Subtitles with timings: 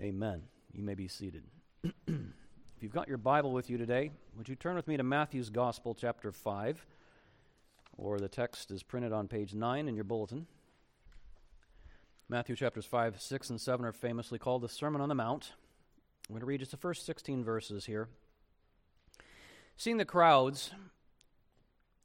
[0.00, 0.40] Amen.
[0.72, 1.42] You may be seated.
[1.84, 1.92] if
[2.80, 5.94] you've got your Bible with you today, would you turn with me to Matthew's Gospel,
[5.94, 6.86] chapter 5,
[7.98, 10.46] or the text is printed on page 9 in your bulletin.
[12.30, 15.52] Matthew chapters 5, 6, and 7 are famously called the Sermon on the Mount.
[16.28, 18.08] I'm going to read just the first 16 verses here.
[19.76, 20.70] Seeing the crowds,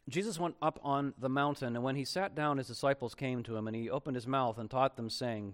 [0.09, 3.55] Jesus went up on the mountain, and when he sat down, his disciples came to
[3.55, 5.53] him, and he opened his mouth and taught them, saying,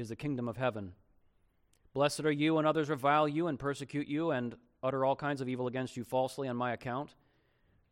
[0.00, 0.92] is the kingdom of heaven.
[1.92, 5.48] Blessed are you when others revile you and persecute you and utter all kinds of
[5.48, 7.14] evil against you falsely on my account.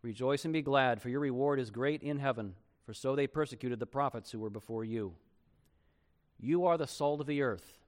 [0.02, 2.54] Rejoice and be glad, for your reward is great in heaven,
[2.86, 5.14] for so they persecuted the prophets who were before you.
[6.38, 7.78] You are the salt of the earth.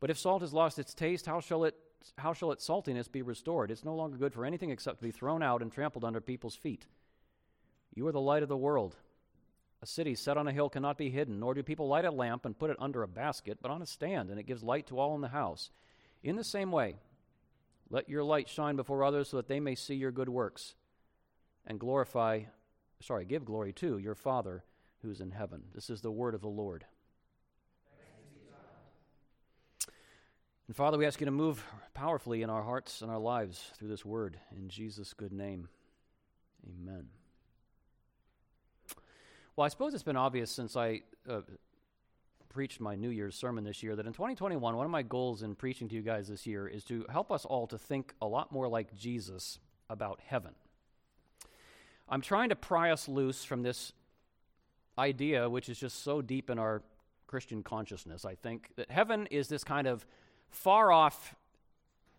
[0.00, 1.74] But if salt has lost its taste, how shall, it,
[2.18, 3.70] how shall its saltiness be restored?
[3.70, 6.56] It's no longer good for anything except to be thrown out and trampled under people's
[6.56, 6.86] feet.
[7.94, 8.96] You are the light of the world.
[9.82, 12.46] A city set on a hill cannot be hidden, nor do people light a lamp
[12.46, 14.98] and put it under a basket, but on a stand, and it gives light to
[14.98, 15.70] all in the house.
[16.22, 16.96] In the same way,
[17.90, 20.74] let your light shine before others so that they may see your good works
[21.66, 22.42] and glorify,
[23.00, 24.64] sorry, give glory to your Father
[25.02, 25.62] who's in heaven.
[25.74, 26.84] This is the word of the Lord.
[30.66, 33.88] And Father, we ask you to move powerfully in our hearts and our lives through
[33.88, 34.36] this word.
[34.56, 35.68] In Jesus' good name,
[36.66, 37.06] amen.
[39.56, 41.40] Well, I suppose it's been obvious since I uh,
[42.50, 45.54] preached my New Year's sermon this year that in 2021, one of my goals in
[45.54, 48.52] preaching to you guys this year is to help us all to think a lot
[48.52, 50.52] more like Jesus about heaven.
[52.06, 53.94] I'm trying to pry us loose from this
[54.98, 56.82] idea, which is just so deep in our
[57.26, 60.04] Christian consciousness, I think, that heaven is this kind of
[60.50, 61.34] far off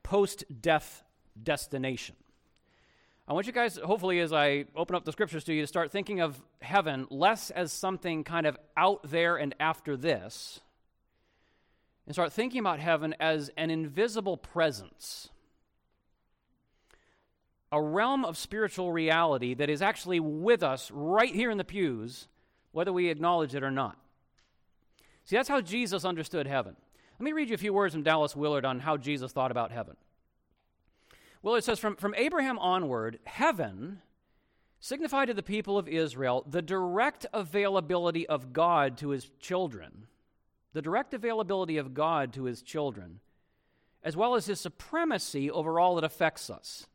[0.01, 1.03] post death
[1.41, 2.16] destination.
[3.29, 5.91] I want you guys, hopefully, as I open up the scriptures to you, to start
[5.91, 10.61] thinking of heaven less as something kind of out there and after this,
[12.05, 15.27] and start thinking about heaven as an invisible presence,
[17.69, 22.29] a realm of spiritual reality that is actually with us right here in the pews,
[22.71, 23.97] whether we acknowledge it or not.
[25.25, 26.77] See, that's how Jesus understood heaven.
[27.19, 29.73] Let me read you a few words from Dallas Willard on how Jesus thought about
[29.73, 29.97] heaven.
[31.42, 34.02] Well, it says from, from Abraham onward, heaven
[34.80, 40.08] signified to the people of Israel the direct availability of God to his children,
[40.74, 43.20] the direct availability of God to his children,
[44.03, 46.86] as well as his supremacy over all that affects us.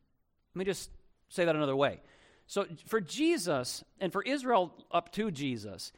[0.54, 0.90] Let me just
[1.28, 2.00] say that another way.
[2.46, 5.92] So, for Jesus and for Israel up to Jesus,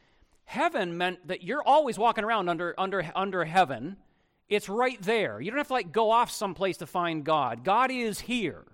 [0.45, 3.97] heaven meant that you're always walking around under, under, under heaven
[4.49, 5.41] it's right there.
[5.41, 7.65] You don't have to like go off someplace to find God.
[7.65, 8.65] God is here,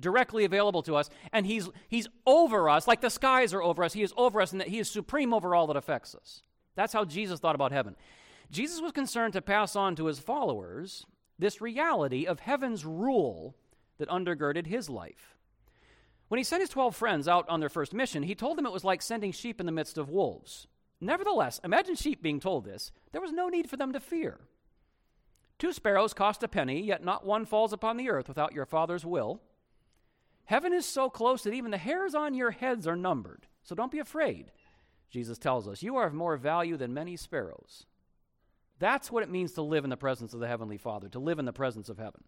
[0.00, 3.92] directly available to us, and He's He's over us, like the skies are over us.
[3.92, 6.42] He is over us, and that He is supreme over all that affects us.
[6.74, 7.96] That's how Jesus thought about heaven.
[8.50, 11.06] Jesus was concerned to pass on to his followers
[11.38, 13.56] this reality of heaven's rule
[13.98, 15.36] that undergirded his life.
[16.28, 18.72] When he sent his 12 friends out on their first mission, he told them it
[18.72, 20.66] was like sending sheep in the midst of wolves.
[21.00, 22.92] Nevertheless, imagine sheep being told this.
[23.12, 24.38] There was no need for them to fear.
[25.62, 29.06] Two sparrows cost a penny, yet not one falls upon the earth without your Father's
[29.06, 29.40] will.
[30.46, 33.46] Heaven is so close that even the hairs on your heads are numbered.
[33.62, 34.50] So don't be afraid.
[35.08, 37.86] Jesus tells us, You are of more value than many sparrows.
[38.80, 41.38] That's what it means to live in the presence of the Heavenly Father, to live
[41.38, 42.24] in the presence of heaven.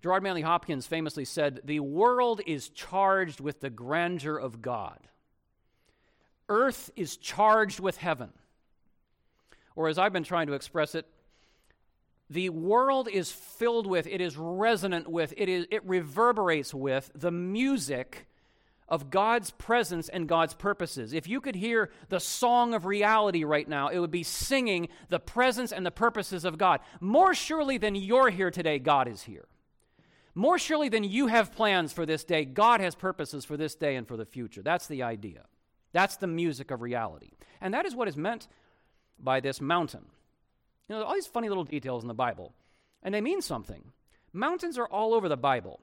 [0.00, 5.00] Gerard Manley Hopkins famously said, The world is charged with the grandeur of God.
[6.48, 8.30] Earth is charged with heaven.
[9.74, 11.08] Or, as I've been trying to express it,
[12.30, 17.32] the world is filled with, it is resonant with, it, is, it reverberates with the
[17.32, 18.28] music
[18.88, 21.12] of God's presence and God's purposes.
[21.12, 25.20] If you could hear the song of reality right now, it would be singing the
[25.20, 26.80] presence and the purposes of God.
[27.00, 29.46] More surely than you're here today, God is here.
[30.34, 33.96] More surely than you have plans for this day, God has purposes for this day
[33.96, 34.62] and for the future.
[34.62, 35.46] That's the idea.
[35.92, 37.30] That's the music of reality.
[37.60, 38.46] And that is what is meant
[39.18, 40.06] by this mountain.
[40.90, 42.52] You know, there are all these funny little details in the Bible,
[43.04, 43.92] and they mean something.
[44.32, 45.78] Mountains are all over the Bible.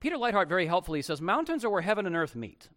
[0.00, 2.70] Peter Leithart very helpfully says mountains are where heaven and earth meet.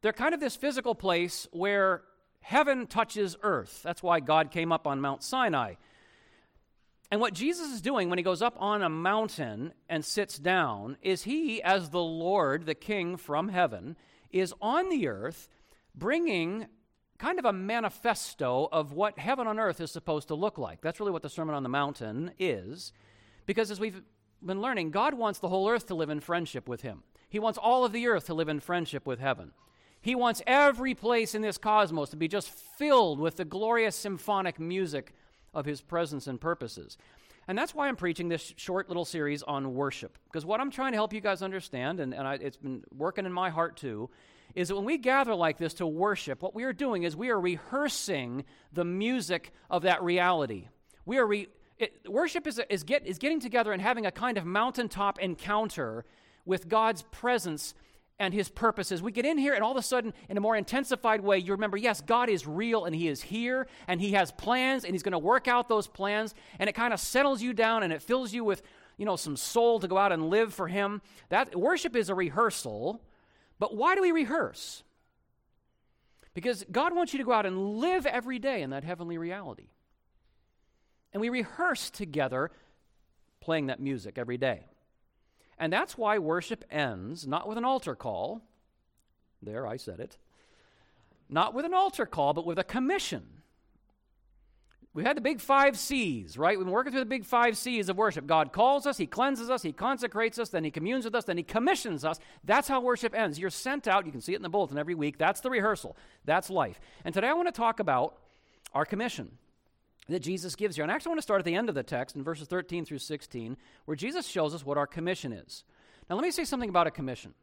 [0.00, 2.00] They're kind of this physical place where
[2.40, 3.82] heaven touches earth.
[3.82, 5.74] That's why God came up on Mount Sinai.
[7.10, 10.96] And what Jesus is doing when he goes up on a mountain and sits down
[11.02, 13.96] is he, as the Lord, the King from heaven,
[14.30, 15.46] is on the earth
[15.94, 16.68] bringing
[17.18, 20.80] kind of a manifesto of what heaven on earth is supposed to look like.
[20.80, 22.92] That's really what the Sermon on the Mountain is.
[23.44, 24.02] Because as we've
[24.44, 27.02] been learning, God wants the whole earth to live in friendship with him.
[27.28, 29.52] He wants all of the earth to live in friendship with heaven.
[30.00, 34.60] He wants every place in this cosmos to be just filled with the glorious symphonic
[34.60, 35.12] music
[35.52, 36.96] of his presence and purposes.
[37.48, 40.18] And that's why I'm preaching this short little series on worship.
[40.26, 43.26] Because what I'm trying to help you guys understand, and, and I, it's been working
[43.26, 44.10] in my heart too,
[44.58, 47.30] is that when we gather like this to worship, what we are doing is we
[47.30, 50.66] are rehearsing the music of that reality.
[51.06, 51.46] We are re-
[51.78, 56.04] it, worship is, is, get, is getting together and having a kind of mountaintop encounter
[56.44, 57.72] with God's presence
[58.18, 59.00] and his purposes.
[59.00, 61.52] We get in here, and all of a sudden, in a more intensified way, you
[61.52, 65.04] remember, yes, God is real and he is here and he has plans and he's
[65.04, 66.34] going to work out those plans.
[66.58, 68.62] And it kind of settles you down and it fills you with,
[68.96, 71.00] you know, some soul to go out and live for him.
[71.28, 73.00] That worship is a rehearsal.
[73.58, 74.82] But why do we rehearse?
[76.34, 79.68] Because God wants you to go out and live every day in that heavenly reality.
[81.12, 82.50] And we rehearse together
[83.40, 84.66] playing that music every day.
[85.58, 88.42] And that's why worship ends not with an altar call.
[89.42, 90.16] There, I said it.
[91.28, 93.37] Not with an altar call, but with a commission.
[94.98, 96.58] We had the big five C's, right?
[96.58, 98.26] We've been working through the big five C's of worship.
[98.26, 101.36] God calls us, He cleanses us, He consecrates us, then He communes with us, then
[101.36, 102.18] He commissions us.
[102.42, 103.38] That's how worship ends.
[103.38, 104.06] You're sent out.
[104.06, 105.16] You can see it in the bulletin every week.
[105.16, 105.96] That's the rehearsal.
[106.24, 106.80] That's life.
[107.04, 108.16] And today I want to talk about
[108.74, 109.30] our commission
[110.08, 110.82] that Jesus gives here.
[110.82, 112.84] And I actually want to start at the end of the text in verses 13
[112.84, 115.62] through 16, where Jesus shows us what our commission is.
[116.10, 117.34] Now, let me say something about a commission.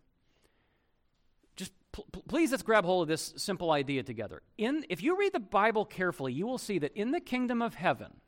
[2.27, 4.41] Please let's grab hold of this simple idea together.
[4.57, 7.75] In, if you read the Bible carefully, you will see that in the kingdom of
[7.75, 8.21] heaven,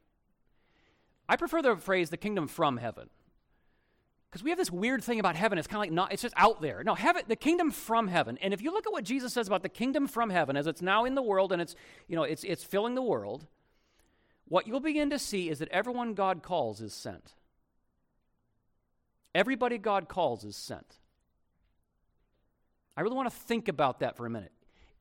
[1.28, 3.10] I prefer the phrase the kingdom from heaven.
[4.30, 6.34] Because we have this weird thing about heaven, it's kind of like not, it's just
[6.38, 6.84] out there.
[6.84, 8.38] No, heaven, the kingdom from heaven.
[8.42, 10.81] And if you look at what Jesus says about the kingdom from heaven, as it's
[10.81, 11.75] now in the world and it's,
[12.08, 13.48] you know, it's, it's filling the world,
[14.46, 17.34] what you'll begin to see is that everyone God calls is sent.
[19.34, 20.98] Everybody God calls is sent.
[22.97, 24.51] I really want to think about that for a minute.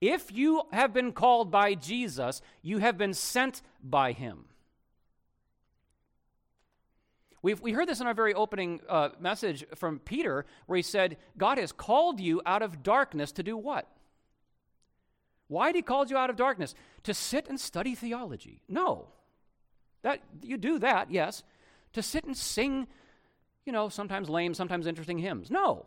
[0.00, 4.44] If you have been called by Jesus, you have been sent by him.
[7.40, 11.16] We've, we heard this in our very opening uh, message from Peter, where he said,
[11.38, 13.88] God has called you out of darkness to do what?
[15.48, 16.74] Why did he call you out of darkness?
[17.04, 18.60] To sit and study theology.
[18.68, 19.06] No.
[20.02, 21.42] That you do that, yes.
[21.94, 22.88] To sit and sing,
[23.64, 25.50] you know, sometimes lame, sometimes interesting hymns.
[25.50, 25.86] No.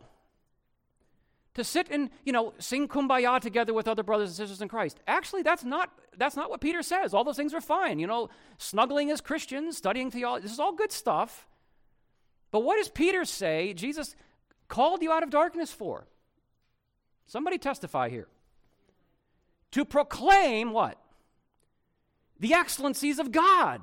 [1.60, 4.98] To sit and, you know, sing kumbaya together with other brothers and sisters in Christ.
[5.06, 7.12] Actually, that's not that's not what Peter says.
[7.12, 7.98] All those things are fine.
[7.98, 11.46] You know, snuggling as Christians, studying theology, this is all good stuff.
[12.50, 14.16] But what does Peter say Jesus
[14.68, 16.06] called you out of darkness for?
[17.26, 18.28] Somebody testify here.
[19.72, 20.96] To proclaim what?
[22.38, 23.82] The excellencies of God.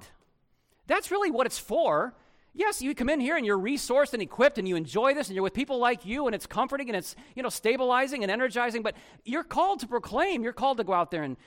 [0.88, 2.15] That's really what it's for.
[2.57, 5.36] Yes, you come in here and you're resourced and equipped and you enjoy this and
[5.36, 8.81] you're with people like you and it's comforting and it's, you know, stabilizing and energizing,
[8.81, 10.42] but you're called to proclaim.
[10.42, 11.38] You're called to go out there and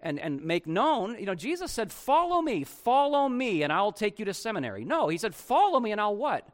[0.00, 1.18] and, and make known.
[1.18, 4.84] You know, Jesus said, Follow me, follow me, and I'll take you to seminary.
[4.84, 6.46] No, he said, Follow me, and I'll what?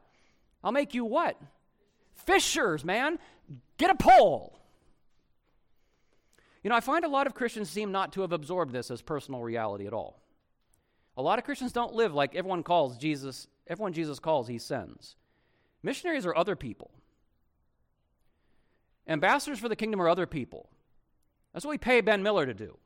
[0.63, 1.39] I'll make you what?
[2.13, 3.19] Fishers, man.
[3.77, 4.59] Get a pole.
[6.63, 9.01] You know, I find a lot of Christians seem not to have absorbed this as
[9.01, 10.19] personal reality at all.
[11.17, 15.15] A lot of Christians don't live like everyone calls Jesus, everyone Jesus calls, he sends.
[15.83, 16.91] Missionaries are other people.
[19.07, 20.69] Ambassadors for the kingdom are other people.
[21.53, 22.77] That's what we pay Ben Miller to do.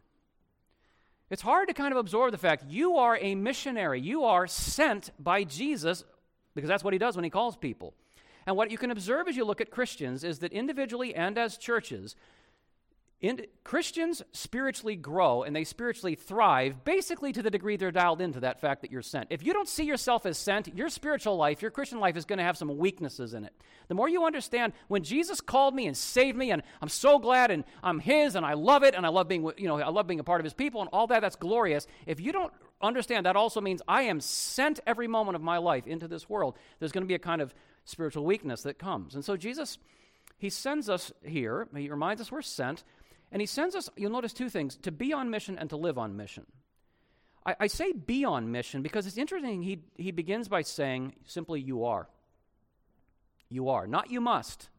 [1.30, 4.02] It's hard to kind of absorb the fact you are a missionary.
[4.02, 6.04] You are sent by Jesus
[6.56, 7.94] because that's what he does when he calls people.
[8.46, 11.58] And what you can observe as you look at Christians is that individually and as
[11.58, 12.16] churches,
[13.22, 18.40] in, Christians spiritually grow and they spiritually thrive basically to the degree they're dialed into
[18.40, 19.28] that fact that you're sent.
[19.30, 22.38] If you don't see yourself as sent, your spiritual life, your Christian life is going
[22.38, 23.54] to have some weaknesses in it.
[23.90, 27.52] The more you understand when Jesus called me and saved me and I'm so glad
[27.52, 30.08] and I'm his and I love it and I love being you know I love
[30.08, 31.88] being a part of his people and all that that's glorious.
[32.06, 35.88] If you don't understand that also means I am sent every moment of my life
[35.88, 39.14] into this world, there's going to be a kind of spiritual weakness that comes.
[39.14, 39.78] And so Jesus
[40.40, 42.86] he sends us here, he reminds us we're sent
[43.32, 45.98] and he sends us, you'll notice two things to be on mission and to live
[45.98, 46.46] on mission.
[47.46, 49.62] I, I say be on mission because it's interesting.
[49.62, 52.10] He, he begins by saying simply, You are.
[53.50, 54.70] You are, not you must.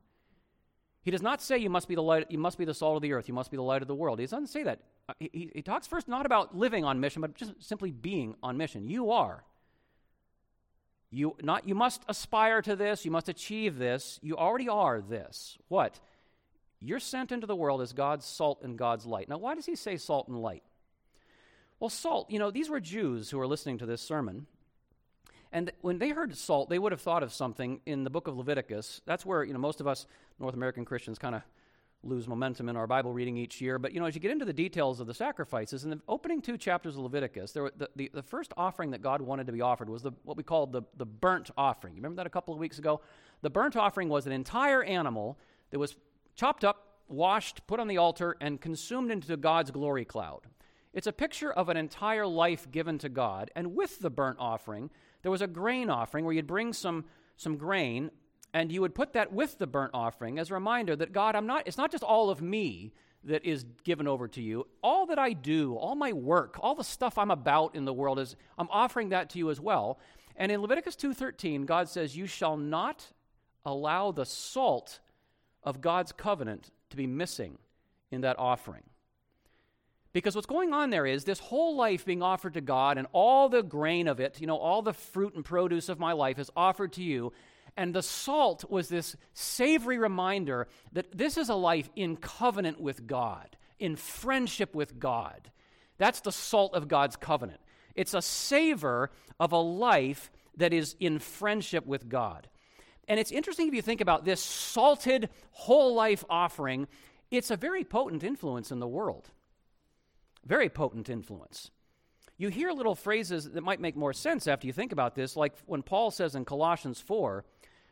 [1.03, 3.03] He does not say you must be the light, you must be the salt of
[3.03, 4.19] the earth, you must be the light of the world.
[4.19, 4.81] He doesn't say that.
[5.09, 8.57] Uh, he, he talks first not about living on mission, but just simply being on
[8.57, 8.87] mission.
[8.87, 9.45] You are.
[11.11, 14.21] You, not, you must aspire to this, you must achieve this.
[14.23, 15.59] You already are this.
[15.69, 15.99] What?
[16.81, 19.29] You're sent into the world as God's salt and God's light.
[19.29, 20.63] Now, why does he say salt and light?
[21.79, 24.47] Well, salt, you know, these were Jews who were listening to this sermon.
[25.53, 28.37] And when they heard salt, they would have thought of something in the book of
[28.37, 29.01] Leviticus.
[29.05, 30.07] That's where, you know, most of us
[30.39, 31.43] North American Christians kind of
[32.03, 33.79] lose momentum in our Bible reading each year.
[33.79, 36.41] But, you know, as you get into the details of the sacrifices, in the opening
[36.41, 39.61] two chapters of Leviticus, there the, the, the, first offering that God wanted to be
[39.61, 41.95] offered was the, what we called the, the burnt offering.
[41.95, 43.01] You remember that a couple of weeks ago?
[43.43, 45.39] The burnt offering was an entire animal
[45.71, 45.97] that was
[46.41, 50.47] chopped up, washed, put on the altar, and consumed into God's glory cloud.
[50.95, 53.51] It's a picture of an entire life given to God.
[53.55, 54.89] And with the burnt offering,
[55.21, 57.05] there was a grain offering where you'd bring some,
[57.37, 58.11] some grain
[58.55, 61.47] and you would put that with the burnt offering as a reminder that God, I'm
[61.47, 62.95] not, it's not just all of me
[63.25, 64.67] that is given over to you.
[64.83, 68.19] All that I do, all my work, all the stuff I'm about in the world
[68.19, 69.99] is I'm offering that to you as well.
[70.37, 73.13] And in Leviticus 2:13, God says, "You shall not
[73.63, 75.01] allow the salt
[75.63, 77.59] of God's covenant to be missing
[78.11, 78.85] in that offering."
[80.13, 83.49] Because what's going on there is this whole life being offered to God and all
[83.49, 86.51] the grain of it, you know, all the fruit and produce of my life is
[86.57, 87.33] offered to you.
[87.77, 93.07] And the salt was this savory reminder that this is a life in covenant with
[93.07, 95.53] God, in friendship with God.
[95.97, 97.61] That's the salt of God's covenant.
[97.95, 102.49] It's a savor of a life that is in friendship with God.
[103.11, 106.87] And it's interesting if you think about this salted whole life offering,
[107.33, 109.31] it's a very potent influence in the world.
[110.47, 111.73] Very potent influence.
[112.39, 115.55] You hear little phrases that might make more sense after you think about this, like
[115.67, 117.45] when Paul says in Colossians 4,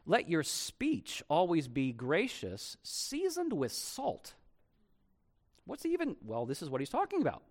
[0.06, 4.34] let your speech always be gracious, seasoned with salt.
[5.64, 6.14] What's even?
[6.24, 7.42] Well, this is what he's talking about.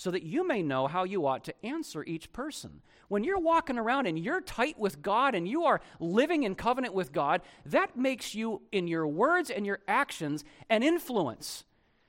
[0.00, 2.80] So that you may know how you ought to answer each person.
[3.08, 6.94] When you're walking around and you're tight with God and you are living in covenant
[6.94, 11.64] with God, that makes you, in your words and your actions, an influence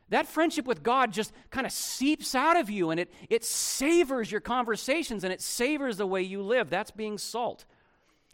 [0.08, 4.32] that friendship with God just kind of seeps out of you and it, it savors
[4.32, 6.70] your conversations and it savors the way you live.
[6.70, 7.66] That's being salt.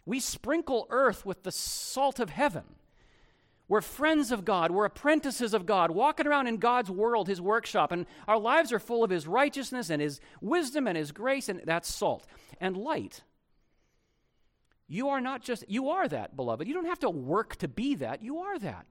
[0.06, 2.62] We sprinkle earth with the salt of heaven.
[3.68, 4.70] We're friends of God.
[4.70, 8.78] We're apprentices of God, walking around in God's world, His workshop, and our lives are
[8.78, 12.26] full of His righteousness and His wisdom and His grace, and that's salt.
[12.60, 13.22] And light.
[14.88, 16.66] You are not just, you are that, beloved.
[16.66, 18.22] You don't have to work to be that.
[18.22, 18.86] You are that.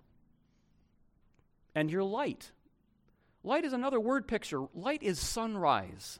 [1.74, 2.51] And you're light.
[3.43, 4.62] Light is another word picture.
[4.75, 6.19] Light is sunrise.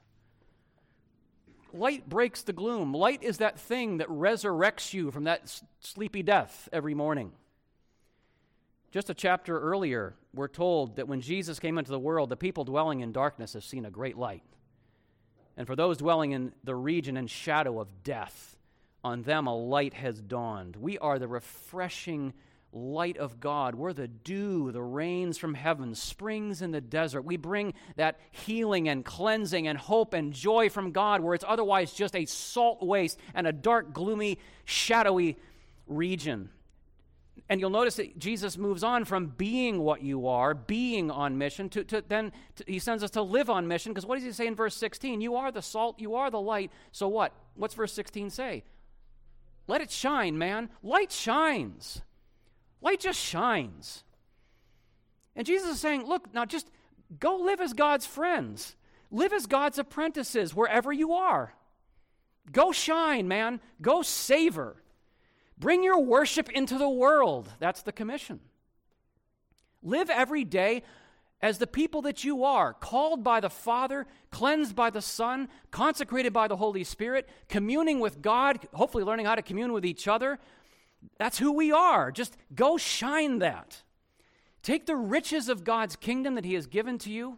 [1.74, 2.92] Light breaks the gloom.
[2.94, 7.34] Light is that thing that resurrects you from that sleepy death every morning.
[8.92, 12.64] Just a chapter earlier, we're told that when Jesus came into the world, the people
[12.64, 14.44] dwelling in darkness have seen a great light.
[15.58, 18.58] And for those dwelling in the region and shadow of death,
[19.04, 20.76] on them a light has dawned.
[20.76, 22.34] We are the refreshing
[22.72, 23.76] light of God.
[23.76, 27.24] We're the dew, the rains from heaven, springs in the desert.
[27.24, 31.94] We bring that healing and cleansing and hope and joy from God where it's otherwise
[31.94, 35.38] just a salt waste and a dark, gloomy, shadowy
[35.88, 36.50] region.
[37.50, 41.70] And you'll notice that Jesus moves on from being what you are, being on mission,
[41.70, 43.94] to, to then to, he sends us to live on mission.
[43.94, 45.22] Because what does he say in verse 16?
[45.22, 46.72] You are the salt, you are the light.
[46.92, 47.34] So what?
[47.56, 48.64] What's verse 16 say?
[49.68, 50.70] Let it shine, man.
[50.82, 52.02] Light shines.
[52.82, 54.04] Light just shines.
[55.36, 56.70] And Jesus is saying, look, now just
[57.20, 58.76] go live as God's friends,
[59.12, 61.54] live as God's apprentices wherever you are.
[62.52, 63.60] Go shine, man.
[63.82, 64.82] Go savor.
[65.58, 67.50] Bring your worship into the world.
[67.60, 68.40] That's the commission.
[69.82, 70.84] Live every day
[71.42, 76.34] as the people that you are, called by the Father, cleansed by the Son, consecrated
[76.34, 80.40] by the Holy Spirit, communing with God, hopefully learning how to commune with each other,
[81.18, 82.12] that's who we are.
[82.12, 83.84] Just go shine that.
[84.64, 87.38] Take the riches of God's kingdom that He has given to you.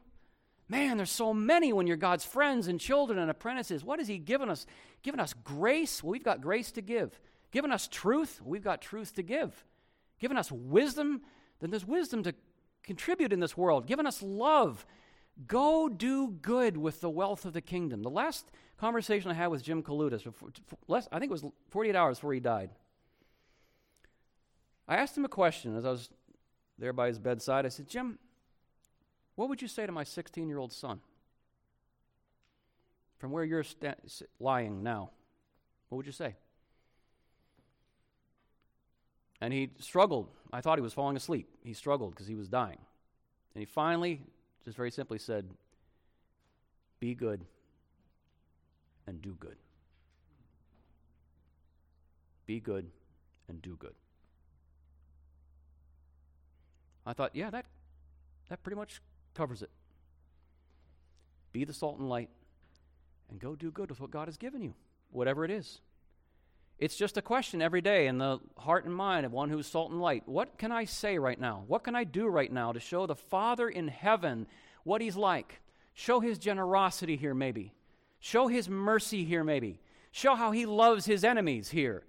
[0.67, 3.83] Man, there's so many when you're God's friends and children and apprentices.
[3.83, 4.65] What has He given us?
[5.03, 6.03] Given us grace?
[6.03, 7.19] Well, we've got grace to give.
[7.51, 8.41] Given us truth?
[8.43, 9.65] We've got truth to give.
[10.19, 11.21] Given us wisdom?
[11.59, 12.33] Then there's wisdom to
[12.83, 13.87] contribute in this world.
[13.87, 14.85] Given us love.
[15.47, 18.03] Go do good with the wealth of the kingdom.
[18.03, 20.27] The last conversation I had with Jim Kalutis,
[21.11, 22.71] I think it was 48 hours before he died.
[24.87, 26.09] I asked him a question as I was
[26.77, 27.65] there by his bedside.
[27.65, 28.17] I said, Jim,
[29.35, 30.99] what would you say to my 16 year old son?
[33.17, 33.65] From where you're
[34.39, 35.11] lying now,
[35.89, 36.35] what would you say?
[39.41, 40.29] And he struggled.
[40.51, 41.47] I thought he was falling asleep.
[41.63, 42.79] He struggled because he was dying.
[43.53, 44.21] And he finally,
[44.65, 45.49] just very simply said,
[46.99, 47.45] Be good
[49.07, 49.55] and do good.
[52.49, 52.87] be good
[53.47, 53.93] and do good.
[57.05, 57.67] I thought, yeah, that,
[58.49, 59.03] that pretty much
[59.35, 59.69] covers it.
[61.53, 62.31] Be the salt and light
[63.29, 64.73] and go do good with what God has given you,
[65.11, 65.79] whatever it is.
[66.79, 69.91] It's just a question every day in the heart and mind of one who's salt
[69.91, 70.23] and light.
[70.25, 71.65] What can I say right now?
[71.67, 74.47] What can I do right now to show the Father in heaven
[74.85, 75.59] what He's like?
[75.93, 77.73] Show His generosity here, maybe.
[78.21, 79.81] Show His mercy here, maybe.
[80.13, 82.05] Show how He loves His enemies here.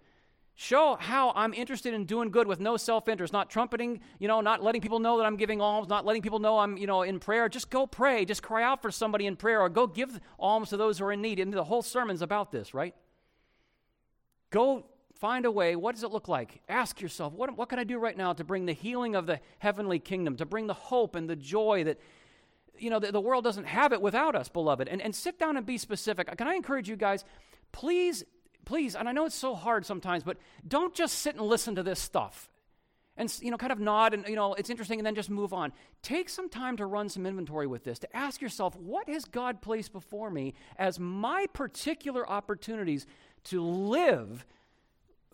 [0.55, 4.41] Show how I'm interested in doing good with no self interest, not trumpeting, you know,
[4.41, 7.03] not letting people know that I'm giving alms, not letting people know I'm, you know,
[7.03, 7.49] in prayer.
[7.49, 8.25] Just go pray.
[8.25, 11.13] Just cry out for somebody in prayer or go give alms to those who are
[11.13, 11.41] in need.
[11.41, 12.95] And the whole sermon's about this, right?
[14.51, 15.77] Go find a way.
[15.77, 16.61] What does it look like?
[16.69, 19.41] Ask yourself, what, what can I do right now to bring the healing of the
[19.59, 22.01] heavenly kingdom, to bring the hope and the joy that,
[22.79, 24.89] you know, the, the world doesn't have it without us, beloved?
[24.89, 26.35] And, and sit down and be specific.
[26.37, 27.25] Can I encourage you guys,
[27.73, 28.25] please
[28.65, 31.83] please, and I know it's so hard sometimes, but don't just sit and listen to
[31.83, 32.49] this stuff
[33.17, 35.53] and you know kind of nod and you know it's interesting and then just move
[35.53, 39.25] on take some time to run some inventory with this to ask yourself what has
[39.25, 43.07] god placed before me as my particular opportunities
[43.45, 44.45] to live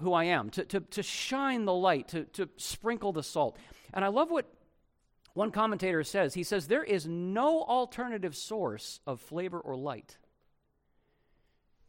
[0.00, 3.56] who i am to, to, to shine the light to, to sprinkle the salt
[3.94, 4.46] and i love what
[5.34, 10.18] one commentator says he says there is no alternative source of flavor or light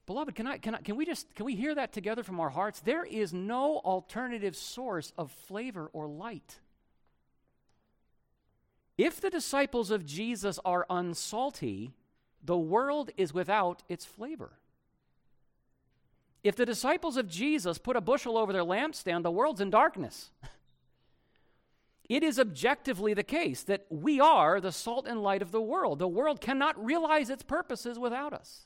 [0.08, 2.50] Beloved, can, I, can, I, can we just can we hear that together from our
[2.50, 2.80] hearts?
[2.80, 6.62] There is no alternative source of flavor or light.
[8.98, 11.92] If the disciples of Jesus are unsalty,
[12.42, 14.54] the world is without its flavor.
[16.44, 20.32] If the disciples of Jesus put a bushel over their lampstand, the world's in darkness.
[22.10, 26.00] It is objectively the case that we are the salt and light of the world.
[26.00, 28.66] The world cannot realize its purposes without us.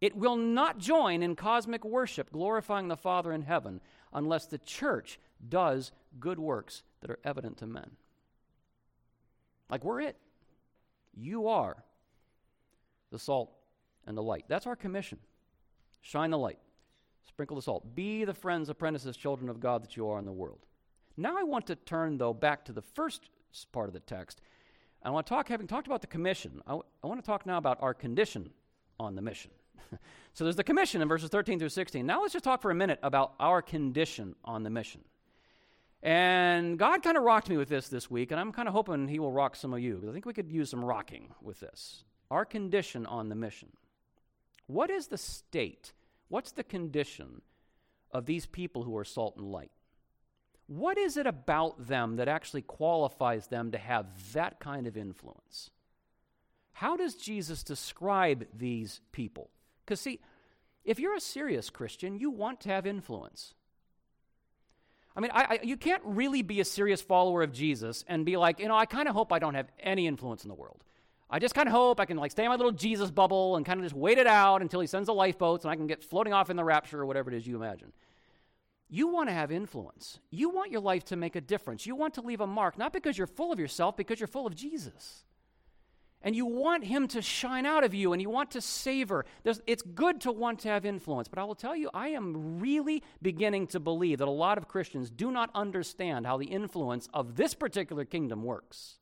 [0.00, 3.80] It will not join in cosmic worship, glorifying the Father in heaven,
[4.12, 7.90] unless the church does good works that are evident to men.
[9.68, 10.16] Like we're it.
[11.14, 11.82] You are
[13.10, 13.52] the salt
[14.06, 14.44] and the light.
[14.48, 15.18] That's our commission.
[16.02, 16.58] Shine the light,
[17.26, 17.94] sprinkle the salt.
[17.94, 20.58] Be the friends, apprentices, children of God that you are in the world.
[21.16, 23.30] Now I want to turn, though, back to the first
[23.72, 24.40] part of the text.
[25.02, 27.44] I want to talk, having talked about the commission, I, w- I want to talk
[27.46, 28.50] now about our condition
[29.00, 29.50] on the mission.
[30.32, 32.06] so there's the commission in verses 13 through 16.
[32.06, 35.00] Now let's just talk for a minute about our condition on the mission.
[36.02, 39.06] And God kind of rocked me with this this week, and I'm kind of hoping
[39.06, 41.60] He will rock some of you, because I think we could use some rocking with
[41.60, 42.04] this.
[42.30, 43.68] Our condition on the mission.
[44.66, 45.92] What is the state?
[46.28, 47.42] What's the condition
[48.10, 49.72] of these people who are salt and light?
[50.66, 55.70] What is it about them that actually qualifies them to have that kind of influence?
[56.72, 59.50] How does Jesus describe these people?
[59.84, 60.20] Because, see,
[60.84, 63.54] if you're a serious Christian, you want to have influence.
[65.14, 68.36] I mean, I, I, you can't really be a serious follower of Jesus and be
[68.36, 70.82] like, you know, I kind of hope I don't have any influence in the world.
[71.32, 73.64] I just kind of hope I can like stay in my little Jesus bubble and
[73.64, 76.04] kind of just wait it out until he sends the lifeboats and I can get
[76.04, 77.92] floating off in the rapture or whatever it is you imagine.
[78.90, 80.18] You want to have influence.
[80.30, 81.86] You want your life to make a difference.
[81.86, 84.46] You want to leave a mark, not because you're full of yourself, because you're full
[84.46, 85.24] of Jesus
[86.24, 89.24] and you want him to shine out of you and you want to savor.
[89.42, 92.60] There's, it's good to want to have influence, but I will tell you, I am
[92.60, 97.08] really beginning to believe that a lot of Christians do not understand how the influence
[97.12, 98.98] of this particular kingdom works.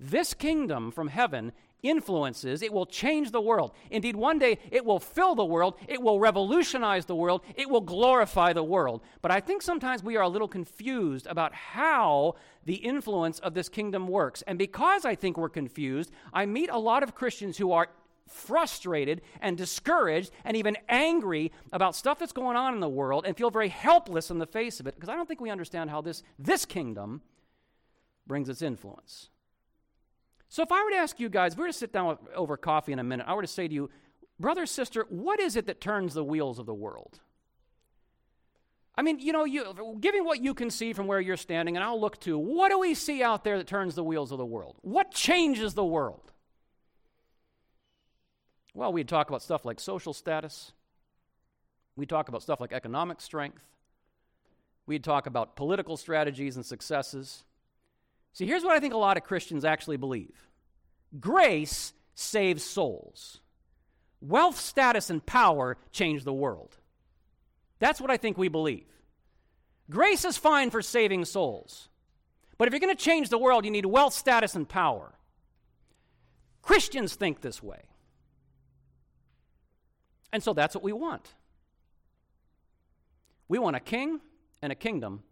[0.00, 3.72] This kingdom from heaven influences, it will change the world.
[3.90, 7.80] Indeed, one day it will fill the world, it will revolutionize the world, it will
[7.80, 9.02] glorify the world.
[9.22, 13.68] But I think sometimes we are a little confused about how the influence of this
[13.68, 14.42] kingdom works.
[14.46, 17.88] And because I think we're confused, I meet a lot of Christians who are
[18.26, 23.36] frustrated and discouraged and even angry about stuff that's going on in the world and
[23.36, 26.00] feel very helpless in the face of it because I don't think we understand how
[26.00, 27.22] this, this kingdom
[28.26, 29.30] brings its influence.
[30.50, 32.56] So if I were to ask you guys, if we were to sit down over
[32.56, 33.88] coffee in a minute, I were to say to you,
[34.38, 37.20] brother, sister, what is it that turns the wheels of the world?
[38.96, 41.84] I mean, you know, you, giving what you can see from where you're standing, and
[41.84, 44.44] I'll look to, what do we see out there that turns the wheels of the
[44.44, 44.76] world?
[44.82, 46.32] What changes the world?
[48.74, 50.72] Well, we'd talk about stuff like social status.
[51.94, 53.62] We'd talk about stuff like economic strength.
[54.84, 57.44] We'd talk about political strategies and successes.
[58.32, 60.34] See, here's what I think a lot of Christians actually believe
[61.18, 63.40] grace saves souls,
[64.20, 66.76] wealth, status, and power change the world.
[67.78, 68.86] That's what I think we believe.
[69.88, 71.88] Grace is fine for saving souls.
[72.58, 75.14] But if you're going to change the world, you need wealth, status, and power.
[76.62, 77.80] Christians think this way.
[80.32, 81.34] And so that's what we want.
[83.48, 84.20] We want a king
[84.62, 85.22] and a kingdom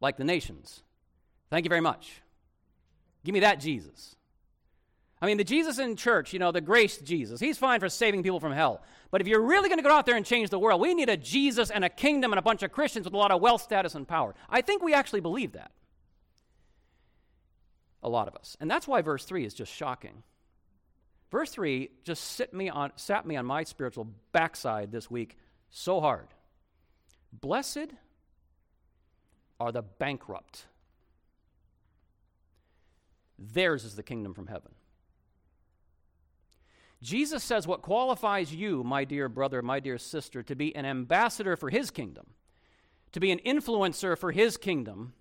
[0.00, 0.82] like the nations.
[1.50, 2.22] Thank you very much.
[3.24, 4.16] Give me that Jesus.
[5.22, 8.22] I mean, the Jesus in church, you know, the grace Jesus, he's fine for saving
[8.22, 8.82] people from hell.
[9.10, 11.10] But if you're really going to go out there and change the world, we need
[11.10, 13.60] a Jesus and a kingdom and a bunch of Christians with a lot of wealth,
[13.60, 14.34] status, and power.
[14.48, 15.72] I think we actually believe that.
[18.02, 18.56] A lot of us.
[18.60, 20.22] And that's why verse 3 is just shocking.
[21.30, 25.36] Verse 3 just sit me on, sat me on my spiritual backside this week
[25.70, 26.28] so hard.
[27.32, 27.92] Blessed
[29.60, 30.64] are the bankrupt.
[33.40, 34.72] Theirs is the kingdom from heaven.
[37.02, 41.56] Jesus says what qualifies you, my dear brother, my dear sister, to be an ambassador
[41.56, 42.26] for his kingdom,
[43.12, 45.14] to be an influencer for his kingdom,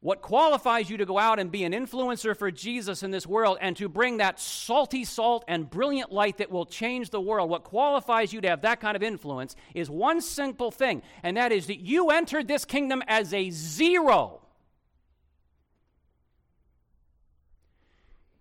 [0.00, 3.56] what qualifies you to go out and be an influencer for Jesus in this world
[3.60, 7.62] and to bring that salty salt and brilliant light that will change the world, what
[7.62, 11.68] qualifies you to have that kind of influence is one simple thing, and that is
[11.68, 14.41] that you entered this kingdom as a zero.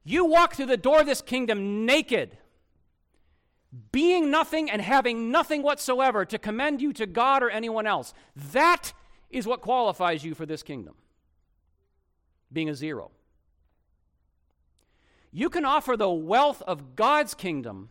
[0.03, 2.37] You walk through the door of this kingdom naked,
[3.91, 8.13] being nothing and having nothing whatsoever to commend you to God or anyone else.
[8.35, 8.93] That
[9.29, 10.95] is what qualifies you for this kingdom
[12.51, 13.11] being a zero.
[15.31, 17.89] You can offer the wealth of God's kingdom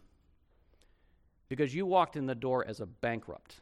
[1.48, 3.56] because you walked in the door as a bankrupt.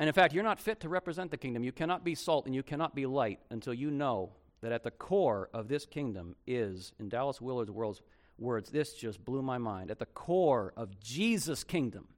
[0.00, 1.62] And in fact, you're not fit to represent the kingdom.
[1.62, 4.90] You cannot be salt and you cannot be light until you know that at the
[4.90, 7.70] core of this kingdom is, in Dallas Willard's
[8.38, 9.90] words, this just blew my mind.
[9.90, 12.08] At the core of Jesus' kingdom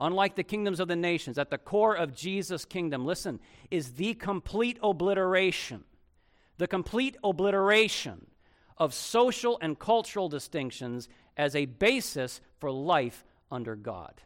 [0.00, 4.14] unlike the kingdoms of the nations, at the core of Jesus' kingdom, listen, is the
[4.14, 5.84] complete obliteration,
[6.58, 8.26] the complete obliteration
[8.76, 14.22] of social and cultural distinctions as a basis for life under God.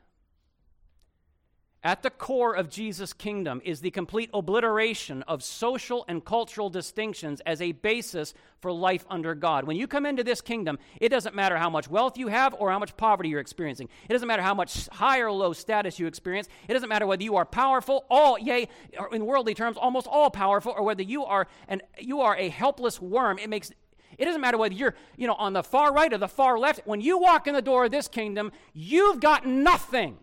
[1.85, 7.41] At the core of Jesus' kingdom is the complete obliteration of social and cultural distinctions
[7.45, 9.65] as a basis for life under God.
[9.65, 12.71] When you come into this kingdom, it doesn't matter how much wealth you have or
[12.71, 13.89] how much poverty you're experiencing.
[14.09, 16.49] It doesn't matter how much high or low status you experience.
[16.69, 18.69] It doesn't matter whether you are powerful, all yea,
[19.11, 23.01] in worldly terms, almost all powerful, or whether you are and you are a helpless
[23.01, 23.39] worm.
[23.39, 23.73] It makes
[24.19, 26.83] it doesn't matter whether you're, you know, on the far right or the far left.
[26.85, 30.19] When you walk in the door of this kingdom, you've got nothing.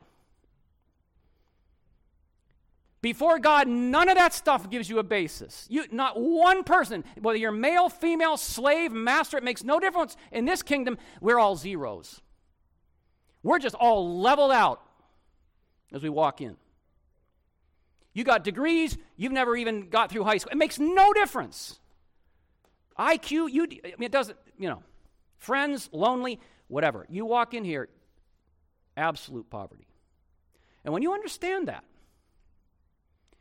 [3.02, 5.66] Before God, none of that stuff gives you a basis.
[5.70, 10.18] You, not one person, whether you're male, female, slave, master, it makes no difference.
[10.32, 12.22] In this kingdom, we're all zeros.
[13.42, 14.82] We're just all leveled out
[15.94, 16.58] as we walk in.
[18.14, 20.52] You got degrees, you've never even got through high school.
[20.52, 21.80] It makes no difference.
[22.98, 24.84] IQ, you, I mean, it doesn't, you know,
[25.38, 27.06] friends, lonely, whatever.
[27.10, 27.88] You walk in here,
[28.98, 29.88] absolute poverty.
[30.84, 31.86] And when you understand that,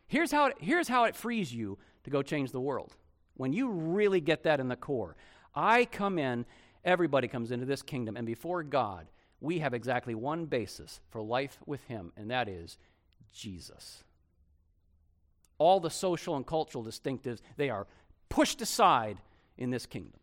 [0.09, 2.97] Here's how, it, here's how it frees you to go change the world.
[3.35, 5.17] When you really get that in the core,
[5.55, 6.47] I come in,
[6.85, 9.07] everybody comes into this kingdom, and before God,
[9.41, 12.79] we have exactly one basis for life with Him, and that is
[13.33, 14.03] Jesus.
[15.59, 17.87] All the social and cultural distinctives, they are
[18.29, 19.19] pushed aside
[19.57, 20.21] in this kingdom.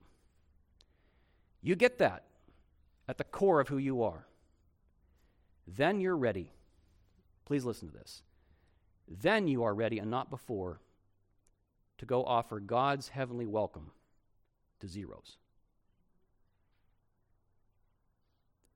[1.62, 2.24] You get that
[3.08, 4.26] at the core of who you are.
[5.67, 6.52] Then you're ready.
[7.45, 8.24] Please listen to this.
[9.08, 10.80] Then you are ready, and not before,
[11.98, 13.91] to go offer God's heavenly welcome
[14.80, 15.38] to zeros.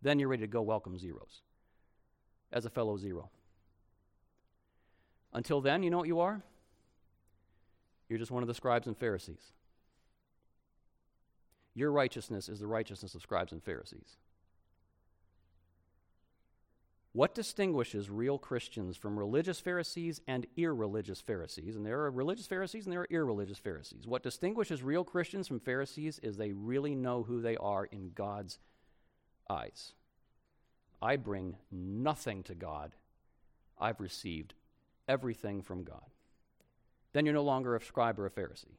[0.01, 1.41] Then you're ready to go welcome zeros
[2.51, 3.29] as a fellow zero.
[5.33, 6.41] Until then, you know what you are?
[8.07, 9.51] You're just one of the scribes and Pharisees.
[11.75, 14.17] Your righteousness is the righteousness of scribes and Pharisees.
[17.13, 21.75] What distinguishes real Christians from religious Pharisees and irreligious Pharisees?
[21.75, 24.05] And there are religious Pharisees and there are irreligious Pharisees.
[24.05, 28.59] What distinguishes real Christians from Pharisees is they really know who they are in God's
[29.49, 29.93] eyes.
[31.01, 32.91] I bring nothing to God,
[33.79, 34.53] I've received
[35.07, 36.05] everything from God.
[37.13, 38.77] Then you're no longer a scribe or a Pharisee.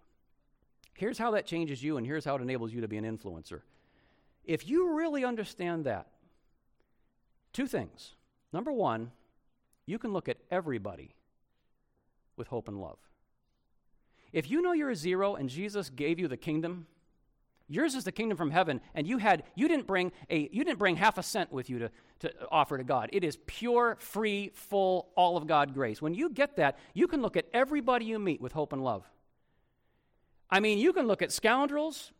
[0.94, 3.62] Here's how that changes you, and here's how it enables you to be an influencer.
[4.44, 6.08] If you really understand that,
[7.52, 8.12] two things.
[8.52, 9.12] Number one,
[9.86, 11.14] you can look at everybody
[12.36, 12.98] with hope and love.
[14.32, 16.86] If you know you're a zero and Jesus gave you the kingdom,
[17.68, 20.78] yours is the kingdom from heaven, and you had you didn't bring a you didn't
[20.78, 23.10] bring half a cent with you to, to offer to God.
[23.12, 26.00] It is pure, free, full, all of God grace.
[26.00, 29.04] When you get that, you can look at everybody you meet with hope and love.
[30.48, 32.12] I mean, you can look at scoundrels,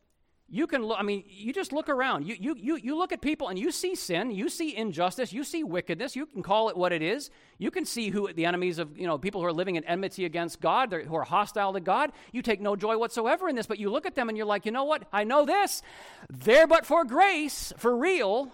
[0.53, 2.27] you can look, I mean, you just look around.
[2.27, 5.45] You, you, you, you look at people and you see sin, you see injustice, you
[5.45, 6.13] see wickedness.
[6.13, 7.29] You can call it what it is.
[7.57, 10.25] You can see who the enemies of, you know, people who are living in enmity
[10.25, 12.11] against God, who are hostile to God.
[12.33, 14.65] You take no joy whatsoever in this, but you look at them and you're like,
[14.65, 15.07] you know what?
[15.13, 15.81] I know this.
[16.29, 18.51] There but for grace, for real.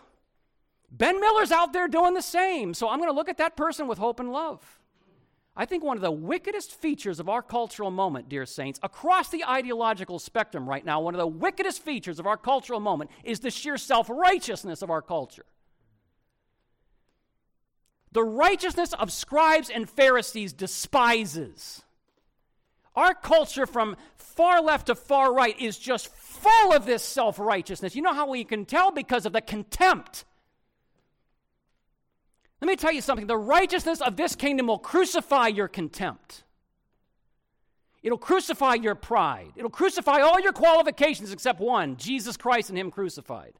[0.91, 2.75] Ben Miller's out there doing the same.
[2.75, 4.76] So I'm going to look at that person with hope and love.
[5.59, 9.43] I think one of the wickedest features of our cultural moment, dear saints, across the
[9.43, 13.49] ideological spectrum right now, one of the wickedest features of our cultural moment is the
[13.49, 15.45] sheer self righteousness of our culture.
[18.11, 21.81] The righteousness of scribes and Pharisees despises.
[22.95, 27.95] Our culture from far left to far right is just full of this self righteousness.
[27.95, 28.91] You know how we can tell?
[28.91, 30.23] Because of the contempt
[32.61, 36.43] let me tell you something the righteousness of this kingdom will crucify your contempt.
[38.01, 39.51] It'll crucify your pride.
[39.55, 43.53] It'll crucify all your qualifications except one Jesus Christ and Him crucified.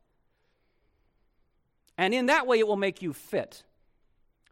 [1.98, 3.64] And in that way, it will make you fit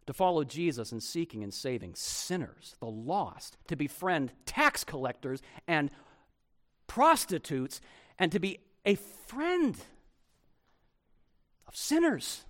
[0.06, 5.90] to follow Jesus in seeking and saving sinners, the lost, to befriend tax collectors and
[6.86, 7.80] prostitutes,
[8.18, 9.76] and to be a friend
[11.66, 12.44] of sinners.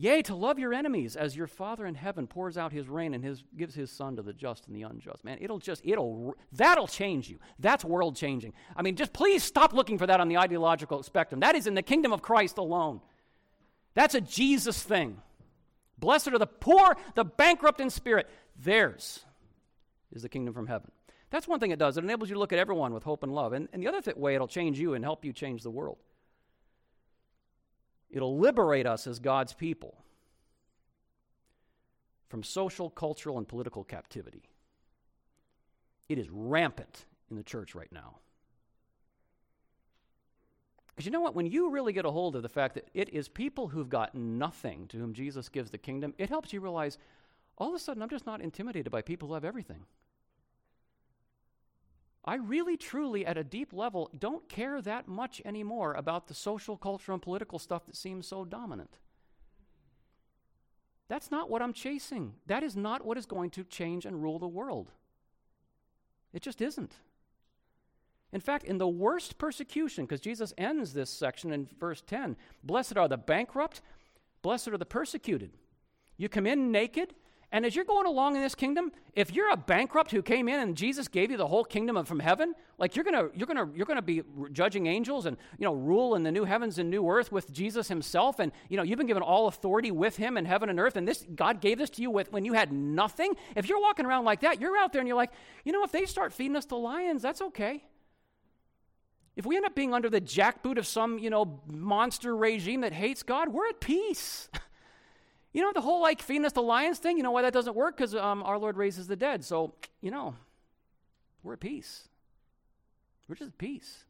[0.00, 3.22] Yea, to love your enemies as your Father in heaven pours out his rain and
[3.22, 5.22] his, gives his son to the just and the unjust.
[5.22, 7.38] Man, it'll just, it'll, that'll change you.
[7.58, 8.54] That's world changing.
[8.74, 11.40] I mean, just please stop looking for that on the ideological spectrum.
[11.40, 13.02] That is in the kingdom of Christ alone.
[13.92, 15.20] That's a Jesus thing.
[15.98, 18.26] Blessed are the poor, the bankrupt in spirit.
[18.56, 19.22] Theirs
[20.12, 20.90] is the kingdom from heaven.
[21.28, 21.98] That's one thing it does.
[21.98, 23.52] It enables you to look at everyone with hope and love.
[23.52, 25.98] And, and the other th- way it'll change you and help you change the world
[28.10, 29.96] It'll liberate us as God's people
[32.28, 34.44] from social, cultural, and political captivity.
[36.08, 38.16] It is rampant in the church right now.
[40.88, 41.34] Because you know what?
[41.34, 44.14] When you really get a hold of the fact that it is people who've got
[44.14, 46.98] nothing to whom Jesus gives the kingdom, it helps you realize
[47.58, 49.84] all of a sudden I'm just not intimidated by people who have everything.
[52.24, 56.76] I really, truly, at a deep level, don't care that much anymore about the social,
[56.76, 58.98] cultural, and political stuff that seems so dominant.
[61.08, 62.34] That's not what I'm chasing.
[62.46, 64.92] That is not what is going to change and rule the world.
[66.32, 66.94] It just isn't.
[68.32, 72.96] In fact, in the worst persecution, because Jesus ends this section in verse 10 Blessed
[72.96, 73.80] are the bankrupt,
[74.42, 75.50] blessed are the persecuted.
[76.16, 77.14] You come in naked,
[77.52, 80.60] and as you're going along in this kingdom, if you're a bankrupt who came in
[80.60, 83.68] and Jesus gave you the whole kingdom of, from heaven, like you're gonna you're gonna
[83.74, 87.08] you're gonna be judging angels and you know rule in the new heavens and new
[87.08, 90.44] earth with Jesus Himself, and you know you've been given all authority with Him in
[90.44, 93.34] heaven and earth, and this God gave this to you with when you had nothing.
[93.56, 95.32] If you're walking around like that, you're out there and you're like,
[95.64, 97.82] you know, if they start feeding us to lions, that's okay.
[99.34, 102.92] If we end up being under the jackboot of some you know monster regime that
[102.92, 104.48] hates God, we're at peace.
[105.52, 107.74] You know, the whole like feeding us the lions thing, you know why that doesn't
[107.74, 107.96] work?
[107.96, 109.44] Because um, our Lord raises the dead.
[109.44, 110.36] So, you know,
[111.42, 112.08] we're at peace.
[113.28, 114.04] We're just at peace.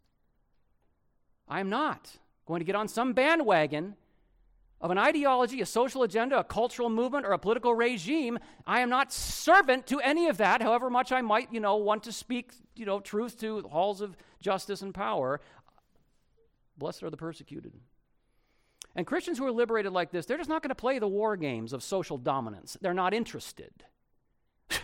[1.48, 2.10] I am not
[2.46, 3.96] going to get on some bandwagon
[4.80, 8.38] of an ideology, a social agenda, a cultural movement, or a political regime.
[8.66, 12.04] I am not servant to any of that, however much I might, you know, want
[12.04, 15.40] to speak, you know, truth to halls of justice and power.
[16.78, 17.72] Blessed are the persecuted.
[18.96, 21.36] And Christians who are liberated like this, they're just not going to play the war
[21.36, 22.76] games of social dominance.
[22.80, 23.84] They're not interested.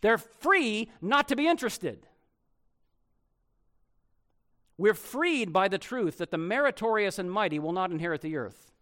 [0.00, 2.06] they're free not to be interested.
[4.76, 8.72] We're freed by the truth that the meritorious and mighty will not inherit the earth.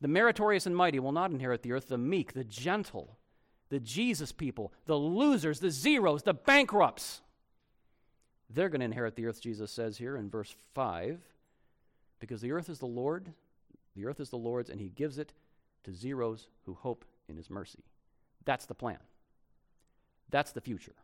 [0.00, 1.88] The meritorious and mighty will not inherit the earth.
[1.88, 3.18] The meek, the gentle,
[3.68, 7.20] the Jesus people, the losers, the zeros, the bankrupts,
[8.48, 11.20] they're going to inherit the earth, Jesus says here in verse 5.
[12.22, 13.32] Because the earth is the Lord,
[13.96, 15.32] the earth is the Lord's, and he gives it
[15.82, 17.82] to zeros who hope in his mercy.
[18.44, 18.98] That's the plan.
[20.30, 20.94] That's the future.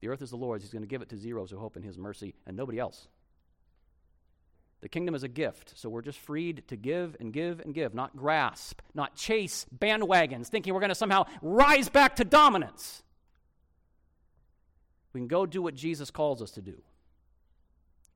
[0.00, 0.64] The earth is the Lord's.
[0.64, 3.06] He's going to give it to zeros who hope in his mercy and nobody else.
[4.80, 7.94] The kingdom is a gift, so we're just freed to give and give and give,
[7.94, 13.04] not grasp, not chase bandwagons, thinking we're going to somehow rise back to dominance.
[15.12, 16.82] We can go do what Jesus calls us to do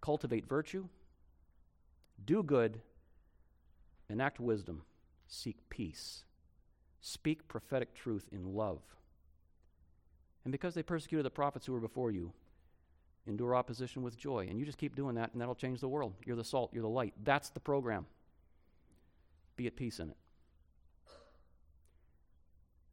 [0.00, 0.88] cultivate virtue,
[2.24, 2.80] do good,
[4.08, 4.82] enact wisdom,
[5.26, 6.24] seek peace,
[7.00, 8.80] speak prophetic truth in love.
[10.44, 12.32] And because they persecuted the prophets who were before you,
[13.26, 14.46] endure opposition with joy.
[14.48, 16.14] And you just keep doing that, and that'll change the world.
[16.24, 17.14] You're the salt, you're the light.
[17.22, 18.06] That's the program.
[19.56, 20.16] Be at peace in it.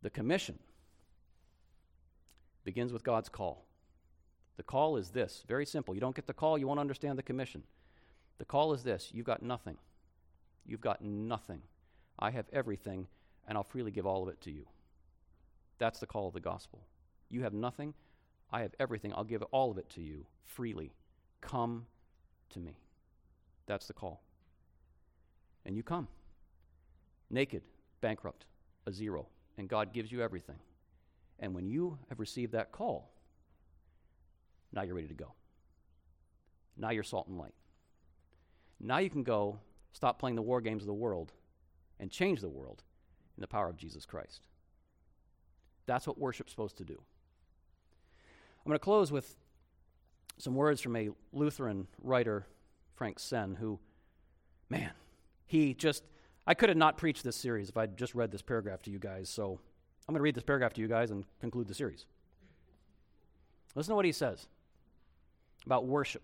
[0.02, 0.60] The commission
[2.64, 3.66] begins with God's call.
[4.58, 5.96] The call is this very simple.
[5.96, 7.64] You don't get the call, you won't understand the commission.
[8.38, 9.78] The call is this you've got nothing.
[10.66, 11.62] You've got nothing.
[12.18, 13.08] I have everything,
[13.48, 14.66] and I'll freely give all of it to you.
[15.78, 16.88] That's the call of the gospel.
[17.30, 17.94] You have nothing.
[18.52, 19.14] I have everything.
[19.14, 20.94] I'll give all of it to you freely.
[21.42, 21.86] Come
[22.52, 22.78] to me.
[23.66, 24.22] That's the call.
[25.66, 26.08] And you come.
[27.30, 27.64] Naked,
[28.02, 28.46] bankrupt,
[28.86, 29.28] a zero.
[29.58, 30.60] And God gives you everything.
[31.40, 33.12] And when you have received that call,
[34.72, 35.34] now you're ready to go.
[36.78, 37.54] Now you're salt and light.
[38.80, 39.60] Now you can go
[39.94, 41.32] stop playing the war games of the world
[42.00, 42.84] and change the world
[43.38, 44.48] in the power of Jesus Christ.
[45.86, 47.00] That's what worship's supposed to do.
[48.66, 49.36] I'm going to close with
[50.38, 52.46] some words from a Lutheran writer,
[52.96, 53.80] Frank Senn, who,
[54.70, 54.92] man,
[55.46, 56.04] he just,
[56.48, 59.00] I could have not preached this series if I'd just read this paragraph to you
[59.00, 59.60] guys, so
[60.08, 62.06] I'm going to read this paragraph to you guys and conclude the series.
[63.76, 64.48] Listen to what he says
[65.66, 66.22] about worship.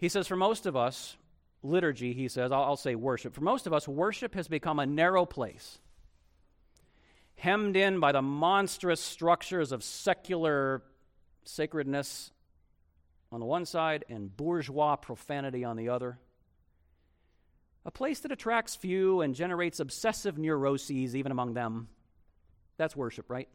[0.00, 1.16] He says, For most of us,
[1.62, 3.34] liturgy, he says, I'll, I'll, say worship.
[3.34, 5.78] For most of us, worship has become a narrow place,
[7.36, 10.82] hemmed in by the monstrous structures of secular
[11.44, 12.32] sacredness
[13.30, 16.18] on the one side and bourgeois profanity on the other.
[17.84, 21.88] A place that attracts few and generates obsessive neuroses even among them.
[22.78, 23.48] That's worship, right?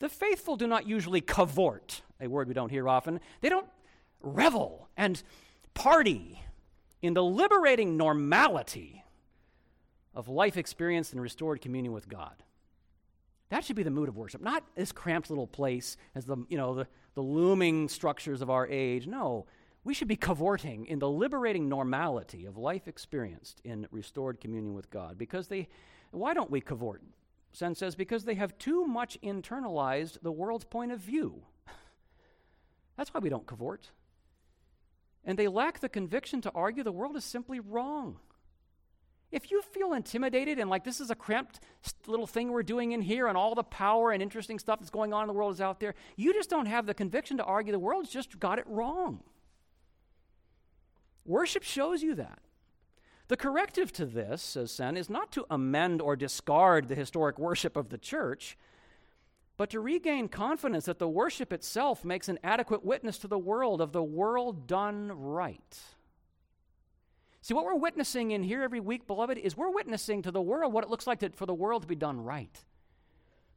[0.00, 3.20] The faithful do not usually cavort, a word we don't hear often.
[3.40, 3.66] They don't
[4.20, 5.22] revel and
[5.74, 6.40] party
[7.02, 9.04] in the liberating normality
[10.14, 12.42] of life experienced in restored communion with God.
[13.50, 16.58] That should be the mood of worship, not this cramped little place as the, you
[16.58, 19.06] know, the, the looming structures of our age.
[19.06, 19.46] No,
[19.84, 24.90] we should be cavorting in the liberating normality of life experienced in restored communion with
[24.90, 25.16] God.
[25.16, 25.68] Because they,
[26.10, 27.02] why don't we cavort?
[27.52, 31.42] Senn says, because they have too much internalized the world's point of view.
[32.96, 33.90] That's why we don't cavort.
[35.24, 38.18] And they lack the conviction to argue the world is simply wrong.
[39.30, 41.60] If you feel intimidated and like this is a cramped
[42.06, 45.12] little thing we're doing in here and all the power and interesting stuff that's going
[45.12, 47.72] on in the world is out there, you just don't have the conviction to argue
[47.72, 49.22] the world's just got it wrong.
[51.26, 52.38] Worship shows you that.
[53.28, 57.76] The corrective to this, says Senn, is not to amend or discard the historic worship
[57.76, 58.56] of the church,
[59.58, 63.80] but to regain confidence that the worship itself makes an adequate witness to the world
[63.80, 65.78] of the world done right.
[67.42, 70.72] See, what we're witnessing in here every week, beloved, is we're witnessing to the world
[70.72, 72.56] what it looks like to, for the world to be done right.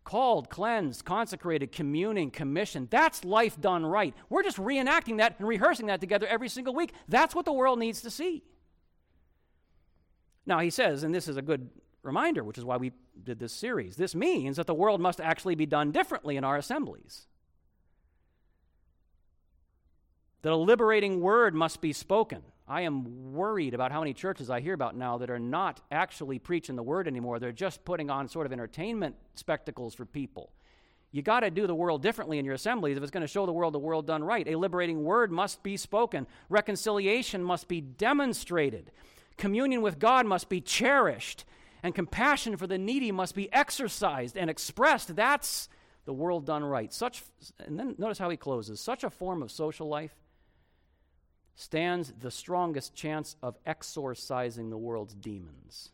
[0.04, 2.90] Called, cleansed, consecrated, communing, commissioned.
[2.90, 4.16] That's life done right.
[4.28, 6.94] We're just reenacting that and rehearsing that together every single week.
[7.10, 8.44] That's what the world needs to see.
[10.48, 11.70] Now, he says, and this is a good
[12.04, 12.92] reminder, which is why we
[13.24, 16.58] did this series this means that the world must actually be done differently in our
[16.58, 17.28] assemblies.
[20.42, 22.42] That a liberating word must be spoken.
[22.68, 26.40] I am worried about how many churches I hear about now that are not actually
[26.40, 27.38] preaching the word anymore.
[27.38, 30.52] They're just putting on sort of entertainment spectacles for people.
[31.12, 33.46] You got to do the world differently in your assemblies if it's going to show
[33.46, 34.48] the world the world done right.
[34.48, 38.92] A liberating word must be spoken, reconciliation must be demonstrated,
[39.38, 41.44] communion with God must be cherished,
[41.84, 45.15] and compassion for the needy must be exercised and expressed.
[45.15, 45.70] That's
[46.06, 46.91] the world done right.
[46.94, 47.24] Such,
[47.60, 50.15] and then notice how he closes such a form of social life
[51.56, 55.91] stands the strongest chance of exorcising the world's demons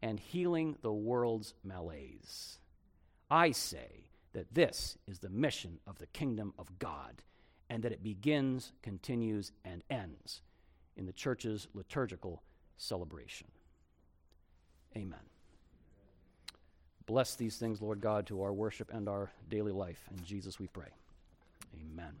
[0.00, 2.58] and healing the world's malaise.
[3.30, 7.22] I say that this is the mission of the kingdom of God,
[7.68, 10.42] and that it begins, continues, and ends
[10.96, 12.42] in the church's liturgical
[12.76, 13.48] celebration.
[14.96, 15.18] Amen.
[17.06, 20.02] Bless these things, Lord God, to our worship and our daily life.
[20.10, 20.90] In Jesus we pray.
[21.74, 22.12] Amen.